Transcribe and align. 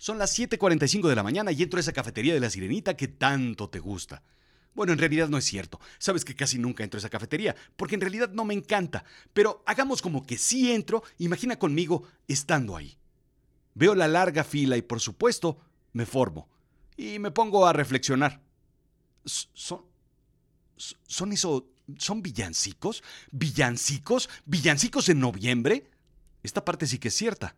Son 0.00 0.16
las 0.16 0.38
7.45 0.38 1.10
de 1.10 1.14
la 1.14 1.22
mañana 1.22 1.52
y 1.52 1.62
entro 1.62 1.76
a 1.76 1.82
esa 1.82 1.92
cafetería 1.92 2.32
de 2.32 2.40
la 2.40 2.48
sirenita 2.48 2.96
que 2.96 3.06
tanto 3.06 3.68
te 3.68 3.80
gusta. 3.80 4.22
Bueno, 4.72 4.94
en 4.94 4.98
realidad 4.98 5.28
no 5.28 5.36
es 5.36 5.44
cierto. 5.44 5.78
Sabes 5.98 6.24
que 6.24 6.34
casi 6.34 6.58
nunca 6.58 6.82
entro 6.82 6.96
a 6.96 7.00
esa 7.00 7.10
cafetería, 7.10 7.54
porque 7.76 7.96
en 7.96 8.00
realidad 8.00 8.30
no 8.30 8.46
me 8.46 8.54
encanta. 8.54 9.04
Pero 9.34 9.62
hagamos 9.66 10.00
como 10.00 10.24
que 10.24 10.38
sí 10.38 10.72
entro, 10.72 11.02
imagina 11.18 11.58
conmigo 11.58 12.04
estando 12.28 12.78
ahí. 12.78 12.96
Veo 13.74 13.94
la 13.94 14.08
larga 14.08 14.42
fila 14.42 14.78
y 14.78 14.80
por 14.80 15.00
supuesto 15.00 15.58
me 15.92 16.06
formo. 16.06 16.48
Y 16.96 17.18
me 17.18 17.30
pongo 17.30 17.66
a 17.66 17.74
reflexionar. 17.74 18.40
¿Son, 19.26 19.84
son 20.78 21.32
eso, 21.34 21.68
son 21.98 22.22
villancicos? 22.22 23.02
¿Villancicos? 23.32 24.30
¿Villancicos 24.46 25.10
en 25.10 25.20
noviembre? 25.20 25.90
Esta 26.42 26.64
parte 26.64 26.86
sí 26.86 26.98
que 26.98 27.08
es 27.08 27.14
cierta. 27.14 27.54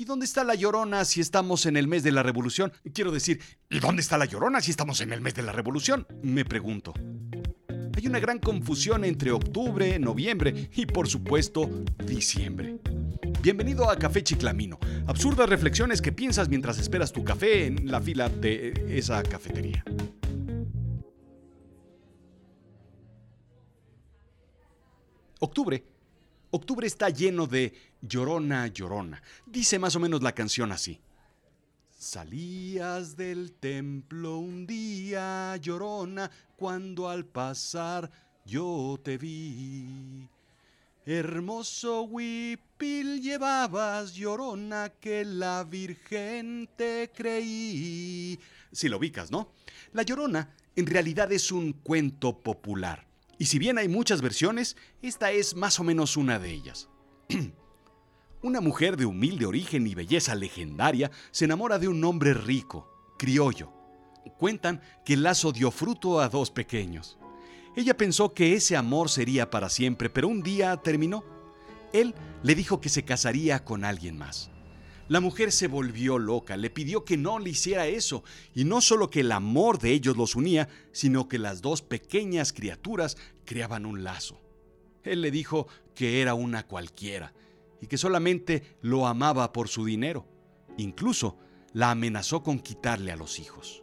¿Y 0.00 0.04
dónde 0.04 0.26
está 0.26 0.44
la 0.44 0.54
llorona 0.54 1.04
si 1.04 1.20
estamos 1.20 1.66
en 1.66 1.76
el 1.76 1.88
mes 1.88 2.04
de 2.04 2.12
la 2.12 2.22
revolución? 2.22 2.72
Quiero 2.94 3.10
decir, 3.10 3.40
¿y 3.68 3.80
dónde 3.80 4.00
está 4.00 4.16
la 4.16 4.26
llorona 4.26 4.60
si 4.60 4.70
estamos 4.70 5.00
en 5.00 5.12
el 5.12 5.20
mes 5.20 5.34
de 5.34 5.42
la 5.42 5.50
revolución? 5.50 6.06
Me 6.22 6.44
pregunto. 6.44 6.94
Hay 7.96 8.06
una 8.06 8.20
gran 8.20 8.38
confusión 8.38 9.04
entre 9.04 9.32
octubre, 9.32 9.98
noviembre 9.98 10.70
y 10.72 10.86
por 10.86 11.08
supuesto 11.08 11.68
diciembre. 12.06 12.78
Bienvenido 13.42 13.90
a 13.90 13.98
Café 13.98 14.22
Chiclamino. 14.22 14.78
Absurdas 15.08 15.48
reflexiones 15.48 16.00
que 16.00 16.12
piensas 16.12 16.48
mientras 16.48 16.78
esperas 16.78 17.12
tu 17.12 17.24
café 17.24 17.66
en 17.66 17.90
la 17.90 18.00
fila 18.00 18.28
de 18.28 18.96
esa 18.96 19.20
cafetería. 19.24 19.84
Octubre 25.40 25.97
Octubre 26.50 26.86
está 26.86 27.10
lleno 27.10 27.46
de 27.46 27.74
llorona, 28.00 28.68
llorona. 28.68 29.22
Dice 29.44 29.78
más 29.78 29.96
o 29.96 30.00
menos 30.00 30.22
la 30.22 30.34
canción 30.34 30.72
así. 30.72 30.98
Salías 31.90 33.16
del 33.16 33.52
templo 33.52 34.38
un 34.38 34.66
día, 34.66 35.56
llorona, 35.56 36.30
cuando 36.56 37.08
al 37.10 37.26
pasar 37.26 38.10
yo 38.46 38.98
te 39.02 39.18
vi. 39.18 40.26
Hermoso 41.04 42.02
huipil 42.02 43.20
llevabas, 43.20 44.14
llorona, 44.14 44.90
que 45.00 45.26
la 45.26 45.64
Virgen 45.64 46.68
te 46.76 47.10
creí. 47.14 48.38
Si 48.72 48.88
lo 48.88 48.96
ubicas, 48.96 49.30
¿no? 49.30 49.52
La 49.92 50.02
llorona 50.02 50.54
en 50.76 50.86
realidad 50.86 51.30
es 51.30 51.52
un 51.52 51.72
cuento 51.72 52.38
popular 52.38 53.07
y 53.38 53.46
si 53.46 53.58
bien 53.58 53.78
hay 53.78 53.88
muchas 53.88 54.20
versiones, 54.20 54.76
esta 55.00 55.30
es 55.30 55.54
más 55.54 55.78
o 55.78 55.84
menos 55.84 56.16
una 56.16 56.38
de 56.38 56.50
ellas. 56.50 56.88
una 58.42 58.60
mujer 58.60 58.96
de 58.96 59.06
humilde 59.06 59.46
origen 59.46 59.86
y 59.86 59.94
belleza 59.94 60.34
legendaria 60.34 61.10
se 61.30 61.44
enamora 61.44 61.78
de 61.78 61.88
un 61.88 62.04
hombre 62.04 62.34
rico, 62.34 62.88
criollo. 63.16 63.72
Cuentan 64.38 64.82
que 65.04 65.14
el 65.14 65.22
lazo 65.22 65.52
dio 65.52 65.70
fruto 65.70 66.20
a 66.20 66.28
dos 66.28 66.50
pequeños. 66.50 67.18
Ella 67.76 67.96
pensó 67.96 68.34
que 68.34 68.54
ese 68.54 68.76
amor 68.76 69.08
sería 69.08 69.50
para 69.50 69.68
siempre, 69.68 70.10
pero 70.10 70.28
un 70.28 70.42
día 70.42 70.76
terminó. 70.76 71.24
Él 71.92 72.14
le 72.42 72.54
dijo 72.54 72.80
que 72.80 72.88
se 72.88 73.04
casaría 73.04 73.64
con 73.64 73.84
alguien 73.84 74.18
más. 74.18 74.50
La 75.08 75.20
mujer 75.20 75.52
se 75.52 75.68
volvió 75.68 76.18
loca, 76.18 76.56
le 76.56 76.68
pidió 76.68 77.04
que 77.04 77.16
no 77.16 77.38
le 77.38 77.50
hiciera 77.50 77.86
eso, 77.86 78.24
y 78.54 78.64
no 78.64 78.82
solo 78.82 79.08
que 79.08 79.20
el 79.20 79.32
amor 79.32 79.78
de 79.78 79.92
ellos 79.92 80.16
los 80.16 80.36
unía, 80.36 80.68
sino 80.92 81.28
que 81.28 81.38
las 81.38 81.62
dos 81.62 81.80
pequeñas 81.80 82.52
criaturas 82.52 83.16
creaban 83.46 83.86
un 83.86 84.04
lazo. 84.04 84.38
Él 85.02 85.22
le 85.22 85.30
dijo 85.30 85.66
que 85.94 86.20
era 86.20 86.34
una 86.34 86.66
cualquiera, 86.66 87.32
y 87.80 87.86
que 87.86 87.96
solamente 87.96 88.76
lo 88.82 89.06
amaba 89.06 89.52
por 89.52 89.68
su 89.68 89.86
dinero. 89.86 90.26
Incluso 90.76 91.38
la 91.72 91.90
amenazó 91.90 92.42
con 92.42 92.58
quitarle 92.58 93.10
a 93.10 93.16
los 93.16 93.38
hijos. 93.38 93.82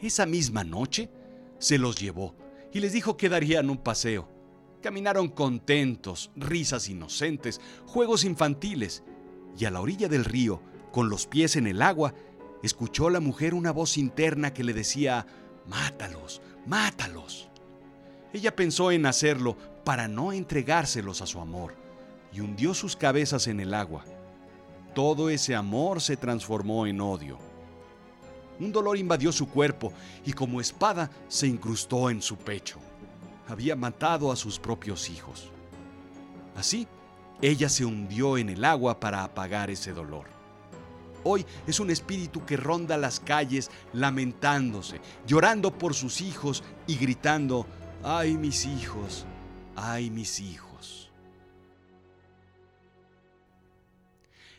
Esa 0.00 0.26
misma 0.26 0.64
noche 0.64 1.10
se 1.58 1.78
los 1.78 1.96
llevó 1.96 2.34
y 2.72 2.80
les 2.80 2.92
dijo 2.92 3.16
que 3.16 3.28
darían 3.28 3.70
un 3.70 3.78
paseo. 3.78 4.28
Caminaron 4.82 5.28
contentos, 5.28 6.32
risas 6.34 6.88
inocentes, 6.88 7.60
juegos 7.86 8.24
infantiles, 8.24 9.04
y 9.58 9.64
a 9.64 9.70
la 9.70 9.80
orilla 9.80 10.08
del 10.08 10.24
río, 10.24 10.62
con 10.90 11.08
los 11.08 11.26
pies 11.26 11.56
en 11.56 11.66
el 11.66 11.82
agua, 11.82 12.14
escuchó 12.62 13.10
la 13.10 13.20
mujer 13.20 13.54
una 13.54 13.72
voz 13.72 13.98
interna 13.98 14.52
que 14.52 14.64
le 14.64 14.72
decía, 14.72 15.26
Mátalos, 15.66 16.42
mátalos. 16.66 17.48
Ella 18.32 18.54
pensó 18.56 18.90
en 18.90 19.06
hacerlo 19.06 19.56
para 19.84 20.08
no 20.08 20.32
entregárselos 20.32 21.22
a 21.22 21.26
su 21.26 21.40
amor, 21.40 21.74
y 22.32 22.40
hundió 22.40 22.74
sus 22.74 22.96
cabezas 22.96 23.46
en 23.46 23.60
el 23.60 23.74
agua. 23.74 24.04
Todo 24.94 25.30
ese 25.30 25.54
amor 25.54 26.00
se 26.00 26.16
transformó 26.16 26.86
en 26.86 27.00
odio. 27.00 27.38
Un 28.60 28.72
dolor 28.72 28.96
invadió 28.96 29.32
su 29.32 29.48
cuerpo 29.48 29.92
y 30.24 30.32
como 30.32 30.60
espada 30.60 31.10
se 31.28 31.46
incrustó 31.46 32.10
en 32.10 32.22
su 32.22 32.36
pecho. 32.36 32.78
Había 33.48 33.74
matado 33.74 34.30
a 34.30 34.36
sus 34.36 34.58
propios 34.58 35.10
hijos. 35.10 35.50
Así, 36.54 36.86
ella 37.40 37.68
se 37.68 37.84
hundió 37.84 38.38
en 38.38 38.48
el 38.48 38.64
agua 38.64 39.00
para 39.00 39.24
apagar 39.24 39.70
ese 39.70 39.92
dolor. 39.92 40.26
Hoy 41.24 41.46
es 41.66 41.78
un 41.78 41.90
espíritu 41.90 42.44
que 42.44 42.56
ronda 42.56 42.96
las 42.96 43.20
calles 43.20 43.70
lamentándose, 43.92 45.00
llorando 45.26 45.76
por 45.76 45.94
sus 45.94 46.20
hijos 46.20 46.64
y 46.86 46.96
gritando, 46.96 47.66
ay 48.02 48.36
mis 48.36 48.66
hijos, 48.66 49.24
ay 49.76 50.10
mis 50.10 50.40
hijos. 50.40 51.10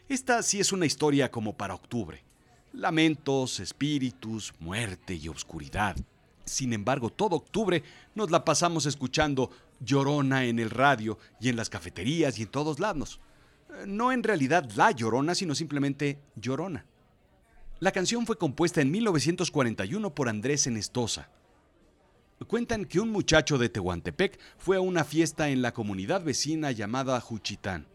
Esta 0.07 0.43
sí 0.43 0.59
es 0.59 0.71
una 0.71 0.85
historia 0.85 1.31
como 1.31 1.57
para 1.57 1.73
octubre. 1.73 2.23
Lamentos, 2.71 3.59
espíritus, 3.59 4.53
muerte 4.59 5.15
y 5.15 5.27
oscuridad. 5.27 5.95
Sin 6.45 6.73
embargo, 6.73 7.09
todo 7.09 7.35
octubre 7.37 7.83
nos 8.13 8.29
la 8.29 8.43
pasamos 8.43 8.85
escuchando 8.85 9.49
Llorona 9.83 10.45
en 10.45 10.59
el 10.59 10.69
radio 10.69 11.17
y 11.39 11.49
en 11.49 11.55
las 11.55 11.69
cafeterías 11.69 12.39
y 12.39 12.43
en 12.43 12.49
todos 12.49 12.79
lados. 12.79 13.19
No 13.85 14.11
en 14.11 14.23
realidad 14.23 14.69
la 14.75 14.91
Llorona, 14.91 15.35
sino 15.35 15.55
simplemente 15.55 16.19
Llorona. 16.35 16.85
La 17.79 17.91
canción 17.91 18.25
fue 18.25 18.37
compuesta 18.37 18.81
en 18.81 18.91
1941 18.91 20.13
por 20.15 20.29
Andrés 20.29 20.67
Enestosa. 20.67 21.29
Cuentan 22.47 22.85
que 22.85 22.99
un 22.99 23.09
muchacho 23.09 23.57
de 23.57 23.69
Tehuantepec 23.69 24.39
fue 24.57 24.77
a 24.77 24.81
una 24.81 25.03
fiesta 25.03 25.49
en 25.49 25.61
la 25.61 25.73
comunidad 25.73 26.23
vecina 26.23 26.71
llamada 26.71 27.19
Juchitán, 27.21 27.87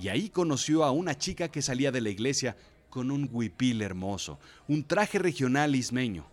y 0.00 0.08
ahí 0.08 0.28
conoció 0.30 0.84
a 0.84 0.90
una 0.90 1.16
chica 1.16 1.48
que 1.48 1.62
salía 1.62 1.92
de 1.92 2.00
la 2.00 2.10
iglesia 2.10 2.56
con 2.90 3.10
un 3.10 3.28
huipil 3.30 3.82
hermoso, 3.82 4.38
un 4.68 4.84
traje 4.84 5.18
regional 5.18 5.74
ismeño. 5.74 6.26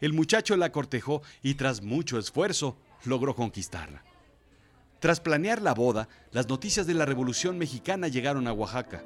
El 0.00 0.12
muchacho 0.12 0.56
la 0.56 0.72
cortejó 0.72 1.22
y 1.42 1.54
tras 1.54 1.82
mucho 1.82 2.18
esfuerzo 2.18 2.76
logró 3.04 3.34
conquistarla. 3.34 4.02
Tras 5.00 5.20
planear 5.20 5.62
la 5.62 5.72
boda, 5.72 6.08
las 6.30 6.48
noticias 6.48 6.86
de 6.86 6.94
la 6.94 7.06
Revolución 7.06 7.56
Mexicana 7.56 8.08
llegaron 8.08 8.46
a 8.46 8.52
Oaxaca 8.52 9.02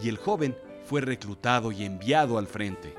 y 0.00 0.08
el 0.08 0.16
joven 0.16 0.56
fue 0.84 1.00
reclutado 1.00 1.72
y 1.72 1.84
enviado 1.84 2.38
al 2.38 2.46
frente. 2.46 2.94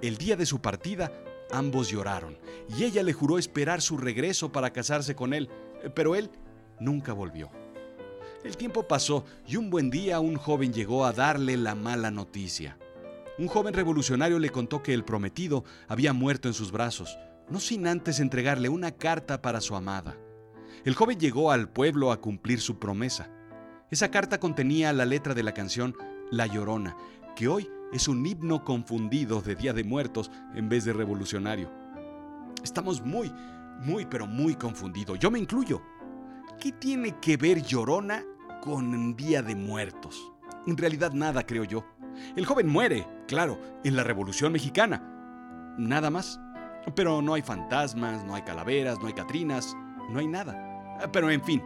El 0.00 0.16
día 0.16 0.34
de 0.34 0.46
su 0.46 0.60
partida, 0.60 1.12
ambos 1.52 1.88
lloraron 1.88 2.36
y 2.76 2.82
ella 2.82 3.04
le 3.04 3.12
juró 3.12 3.38
esperar 3.38 3.80
su 3.80 3.96
regreso 3.96 4.50
para 4.50 4.72
casarse 4.72 5.14
con 5.14 5.34
él, 5.34 5.48
pero 5.94 6.16
él 6.16 6.30
nunca 6.80 7.12
volvió. 7.12 7.50
El 8.42 8.56
tiempo 8.56 8.88
pasó 8.88 9.24
y 9.46 9.54
un 9.54 9.70
buen 9.70 9.88
día 9.88 10.18
un 10.18 10.34
joven 10.34 10.72
llegó 10.72 11.06
a 11.06 11.12
darle 11.12 11.56
la 11.56 11.76
mala 11.76 12.10
noticia. 12.10 12.76
Un 13.38 13.46
joven 13.46 13.72
revolucionario 13.72 14.40
le 14.40 14.50
contó 14.50 14.82
que 14.82 14.92
el 14.92 15.04
prometido 15.04 15.64
había 15.86 16.12
muerto 16.12 16.48
en 16.48 16.54
sus 16.54 16.72
brazos 16.72 17.16
no 17.52 17.60
sin 17.60 17.86
antes 17.86 18.18
entregarle 18.18 18.70
una 18.70 18.92
carta 18.92 19.42
para 19.42 19.60
su 19.60 19.76
amada. 19.76 20.16
El 20.84 20.94
joven 20.94 21.20
llegó 21.20 21.52
al 21.52 21.68
pueblo 21.68 22.10
a 22.10 22.20
cumplir 22.20 22.60
su 22.60 22.78
promesa. 22.78 23.30
Esa 23.90 24.10
carta 24.10 24.40
contenía 24.40 24.92
la 24.94 25.04
letra 25.04 25.34
de 25.34 25.42
la 25.42 25.52
canción 25.52 25.94
La 26.30 26.46
Llorona, 26.46 26.96
que 27.36 27.48
hoy 27.48 27.68
es 27.92 28.08
un 28.08 28.24
himno 28.24 28.64
confundido 28.64 29.42
de 29.42 29.54
Día 29.54 29.74
de 29.74 29.84
Muertos 29.84 30.30
en 30.54 30.70
vez 30.70 30.86
de 30.86 30.94
revolucionario. 30.94 31.70
Estamos 32.64 33.04
muy, 33.04 33.30
muy, 33.80 34.06
pero 34.06 34.26
muy 34.26 34.54
confundidos. 34.54 35.18
Yo 35.18 35.30
me 35.30 35.38
incluyo. 35.38 35.82
¿Qué 36.58 36.72
tiene 36.72 37.20
que 37.20 37.36
ver 37.36 37.62
Llorona 37.62 38.24
con 38.62 39.14
Día 39.14 39.42
de 39.42 39.54
Muertos? 39.54 40.32
En 40.66 40.78
realidad 40.78 41.12
nada, 41.12 41.44
creo 41.44 41.64
yo. 41.64 41.84
El 42.34 42.46
joven 42.46 42.68
muere, 42.68 43.06
claro, 43.28 43.60
en 43.84 43.94
la 43.94 44.04
Revolución 44.04 44.52
Mexicana. 44.52 45.74
Nada 45.76 46.08
más. 46.08 46.40
Pero 46.94 47.22
no 47.22 47.34
hay 47.34 47.42
fantasmas, 47.42 48.24
no 48.24 48.34
hay 48.34 48.42
calaveras, 48.42 48.98
no 49.00 49.06
hay 49.06 49.12
catrinas, 49.12 49.76
no 50.10 50.18
hay 50.18 50.26
nada. 50.26 51.08
Pero 51.12 51.30
en 51.30 51.42
fin, 51.42 51.62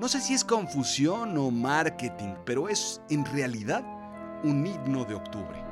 no 0.00 0.08
sé 0.08 0.20
si 0.20 0.34
es 0.34 0.44
confusión 0.44 1.36
o 1.38 1.50
marketing, 1.50 2.34
pero 2.44 2.68
es 2.68 3.00
en 3.08 3.24
realidad 3.24 3.84
un 4.44 4.66
himno 4.66 5.04
de 5.04 5.14
octubre. 5.14 5.62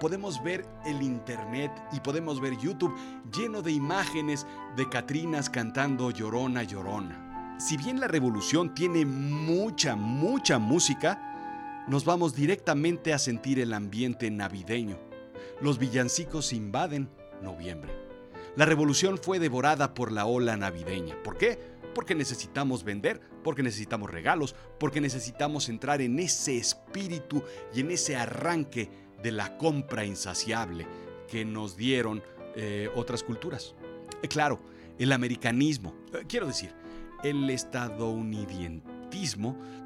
Podemos 0.00 0.42
ver 0.42 0.64
el 0.86 1.02
internet 1.02 1.72
y 1.92 2.00
podemos 2.00 2.40
ver 2.40 2.56
YouTube 2.56 2.94
lleno 3.36 3.62
de 3.62 3.72
imágenes 3.72 4.46
de 4.76 4.88
Catrinas 4.88 5.50
cantando 5.50 6.10
Llorona, 6.10 6.62
Llorona. 6.62 7.56
Si 7.58 7.76
bien 7.76 7.98
la 7.98 8.06
revolución 8.06 8.74
tiene 8.74 9.04
mucha, 9.04 9.96
mucha 9.96 10.58
música, 10.58 11.84
nos 11.88 12.04
vamos 12.04 12.34
directamente 12.34 13.12
a 13.12 13.18
sentir 13.18 13.58
el 13.58 13.72
ambiente 13.72 14.30
navideño. 14.30 14.96
Los 15.60 15.78
villancicos 15.78 16.52
invaden 16.52 17.10
noviembre. 17.42 18.07
La 18.58 18.64
revolución 18.64 19.18
fue 19.18 19.38
devorada 19.38 19.94
por 19.94 20.10
la 20.10 20.26
ola 20.26 20.56
navideña. 20.56 21.14
¿Por 21.22 21.38
qué? 21.38 21.60
Porque 21.94 22.16
necesitamos 22.16 22.82
vender, 22.82 23.20
porque 23.44 23.62
necesitamos 23.62 24.10
regalos, 24.10 24.56
porque 24.80 25.00
necesitamos 25.00 25.68
entrar 25.68 26.00
en 26.00 26.18
ese 26.18 26.56
espíritu 26.56 27.44
y 27.72 27.78
en 27.78 27.92
ese 27.92 28.16
arranque 28.16 28.90
de 29.22 29.30
la 29.30 29.56
compra 29.58 30.04
insaciable 30.04 30.88
que 31.28 31.44
nos 31.44 31.76
dieron 31.76 32.20
eh, 32.56 32.90
otras 32.96 33.22
culturas. 33.22 33.76
Eh, 34.22 34.26
claro, 34.26 34.58
el 34.98 35.12
americanismo, 35.12 35.94
eh, 36.12 36.24
quiero 36.26 36.48
decir, 36.48 36.74
el 37.22 37.48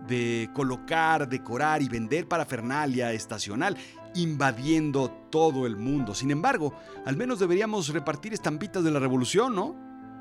de 0.07 0.51
colocar, 0.53 1.29
decorar 1.29 1.83
y 1.83 1.89
vender 1.89 2.27
parafernalia 2.27 3.13
estacional 3.13 3.77
invadiendo 4.15 5.11
todo 5.31 5.67
el 5.67 5.77
mundo. 5.77 6.15
Sin 6.15 6.31
embargo, 6.31 6.75
al 7.07 7.17
menos 7.17 7.39
deberíamos 7.39 7.89
repartir 7.89 8.33
estampitas 8.33 8.85
de 8.85 8.91
la 8.91 8.99
revolución, 8.99 9.55
¿no? 9.55 9.75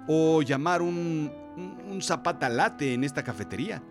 O 0.07 0.41
llamar 0.41 0.81
un, 0.81 1.31
un, 1.57 2.01
zapata 2.01 2.47
latte 2.47 2.93
en 2.93 3.03
esta 3.03 3.23
cafetería. 3.23 3.83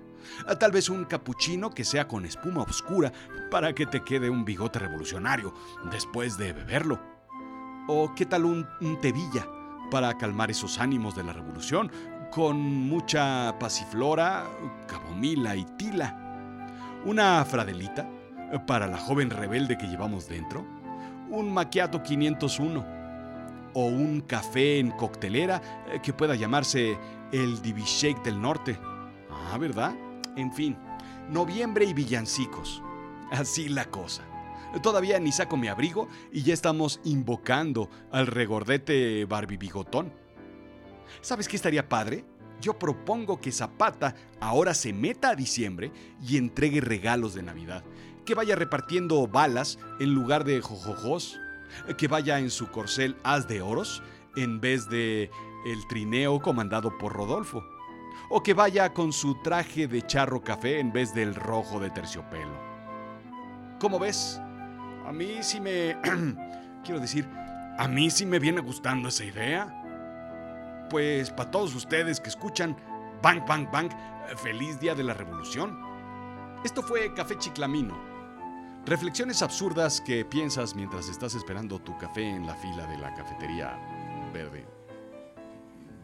Ah, 0.46 0.58
tal 0.58 0.72
vez 0.72 0.88
un 0.88 1.04
capuchino 1.04 1.70
que 1.70 1.84
sea 1.84 2.06
con 2.08 2.24
espuma 2.24 2.62
oscura 2.62 3.12
para 3.50 3.74
que 3.74 3.86
te 3.86 4.02
quede 4.02 4.30
un 4.30 4.44
bigote 4.44 4.78
revolucionario 4.78 5.52
después 5.90 6.38
de 6.38 6.52
beberlo. 6.52 6.98
O 7.88 8.14
qué 8.14 8.26
tal 8.26 8.44
un, 8.44 8.66
un 8.80 9.00
tevilla 9.00 9.46
para 9.90 10.16
calmar 10.16 10.50
esos 10.50 10.78
ánimos 10.78 11.14
de 11.16 11.24
la 11.24 11.32
revolución 11.32 11.90
con 12.30 12.58
mucha 12.60 13.56
pasiflora, 13.58 14.48
camomila 14.86 15.56
y 15.56 15.64
tila. 15.76 16.16
Una 17.04 17.44
fradelita 17.44 18.08
para 18.66 18.86
la 18.86 18.98
joven 18.98 19.30
rebelde 19.30 19.76
que 19.76 19.86
llevamos 19.86 20.28
dentro. 20.28 20.64
Un 21.28 21.52
maquiato 21.52 22.02
501 22.02 22.84
o 23.74 23.86
un 23.86 24.20
café 24.22 24.78
en 24.78 24.90
coctelera 24.90 25.60
eh, 25.88 26.00
que 26.02 26.12
pueda 26.12 26.34
llamarse 26.34 26.98
el 27.32 27.60
Shake 27.62 28.22
del 28.22 28.40
Norte. 28.40 28.78
Ah, 29.30 29.58
¿verdad? 29.58 29.94
En 30.36 30.52
fin, 30.52 30.76
noviembre 31.28 31.84
y 31.84 31.94
villancicos. 31.94 32.82
Así 33.30 33.68
la 33.68 33.84
cosa. 33.86 34.22
Todavía 34.82 35.18
ni 35.18 35.32
saco 35.32 35.56
mi 35.56 35.68
abrigo 35.68 36.08
y 36.32 36.42
ya 36.42 36.54
estamos 36.54 37.00
invocando 37.04 37.90
al 38.12 38.26
regordete 38.26 39.24
Barbie 39.24 39.56
Bigotón. 39.56 40.12
¿Sabes 41.20 41.48
qué 41.48 41.56
estaría 41.56 41.88
padre? 41.88 42.24
Yo 42.60 42.78
propongo 42.78 43.40
que 43.40 43.52
Zapata 43.52 44.14
ahora 44.40 44.74
se 44.74 44.92
meta 44.92 45.30
a 45.30 45.34
diciembre 45.34 45.92
y 46.20 46.36
entregue 46.36 46.80
regalos 46.80 47.34
de 47.34 47.42
Navidad. 47.42 47.84
Que 48.24 48.34
vaya 48.34 48.54
repartiendo 48.54 49.26
balas 49.26 49.78
en 49.98 50.14
lugar 50.14 50.44
de 50.44 50.60
jojojos. 50.60 51.38
Que 51.96 52.08
vaya 52.08 52.38
en 52.38 52.50
su 52.50 52.70
corcel 52.70 53.16
haz 53.22 53.48
de 53.48 53.62
oros 53.62 54.02
en 54.36 54.60
vez 54.60 54.88
de 54.88 55.30
el 55.64 55.86
trineo 55.88 56.40
comandado 56.40 56.96
por 56.98 57.12
Rodolfo. 57.14 57.64
O 58.28 58.42
que 58.42 58.54
vaya 58.54 58.92
con 58.92 59.12
su 59.12 59.40
traje 59.42 59.86
de 59.86 60.06
charro 60.06 60.42
café 60.42 60.78
en 60.78 60.92
vez 60.92 61.14
del 61.14 61.34
rojo 61.34 61.80
de 61.80 61.90
terciopelo. 61.90 62.70
¿Cómo 63.80 63.98
ves? 63.98 64.38
A 65.06 65.12
mí 65.12 65.38
sí 65.40 65.60
me... 65.60 65.96
Quiero 66.84 67.00
decir, 67.00 67.26
a 67.78 67.88
mí 67.88 68.10
sí 68.10 68.26
me 68.26 68.38
viene 68.38 68.60
gustando 68.60 69.08
esa 69.08 69.24
idea. 69.24 69.79
Pues 70.90 71.30
para 71.30 71.52
todos 71.52 71.72
ustedes 71.76 72.18
que 72.18 72.28
escuchan, 72.28 72.76
bang, 73.22 73.46
bang, 73.46 73.70
bang, 73.70 73.88
feliz 74.42 74.80
día 74.80 74.96
de 74.96 75.04
la 75.04 75.14
revolución. 75.14 75.78
Esto 76.64 76.82
fue 76.82 77.14
Café 77.14 77.38
Chiclamino. 77.38 77.96
Reflexiones 78.86 79.40
absurdas 79.40 80.00
que 80.00 80.24
piensas 80.24 80.74
mientras 80.74 81.08
estás 81.08 81.36
esperando 81.36 81.78
tu 81.78 81.96
café 81.96 82.22
en 82.22 82.44
la 82.44 82.56
fila 82.56 82.86
de 82.86 82.98
la 82.98 83.14
cafetería 83.14 83.78
verde, 84.34 84.66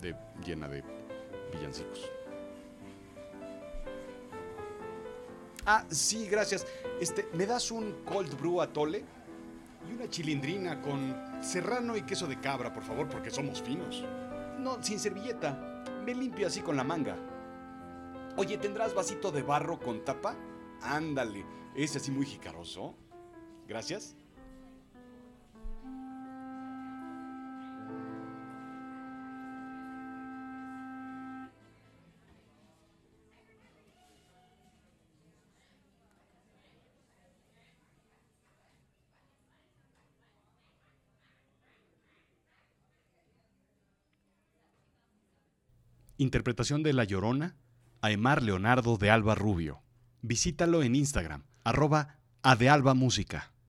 de, 0.00 0.14
llena 0.44 0.68
de 0.68 0.84
villancicos. 1.52 2.08
Ah, 5.64 5.84
sí, 5.90 6.28
gracias. 6.28 6.64
Este, 7.00 7.28
¿me 7.32 7.44
das 7.44 7.72
un 7.72 8.04
cold 8.04 8.38
brew 8.38 8.60
atole? 8.60 9.04
Y 9.90 9.94
una 9.94 10.08
chilindrina 10.08 10.80
con 10.80 11.42
serrano 11.42 11.96
y 11.96 12.02
queso 12.02 12.28
de 12.28 12.38
cabra, 12.38 12.72
por 12.72 12.84
favor, 12.84 13.08
porque 13.08 13.30
somos 13.32 13.60
finos. 13.60 14.04
No, 14.66 14.82
sin 14.82 14.98
servilleta. 14.98 15.84
Me 16.04 16.12
limpio 16.12 16.48
así 16.48 16.60
con 16.60 16.76
la 16.76 16.82
manga. 16.82 17.16
Oye, 18.36 18.58
¿tendrás 18.58 18.94
vasito 18.94 19.30
de 19.30 19.42
barro 19.42 19.78
con 19.78 20.04
tapa? 20.04 20.34
Ándale, 20.82 21.46
ese 21.76 21.98
así 21.98 22.10
muy 22.10 22.26
jicaroso. 22.26 22.96
Gracias. 23.68 24.16
Interpretación 46.18 46.82
de 46.82 46.92
La 46.92 47.04
Llorona, 47.04 47.56
Aymar 48.00 48.42
Leonardo 48.42 48.96
de 48.96 49.10
Alba 49.10 49.34
Rubio. 49.34 49.82
Visítalo 50.22 50.82
en 50.82 50.94
Instagram, 50.94 51.44
arroba 51.62 52.18
Adealba 52.42 52.94
Música. 52.94 53.52